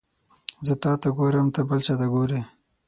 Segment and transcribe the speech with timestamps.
[0.65, 2.41] زه تاته ګورم ته بل چاته ګوري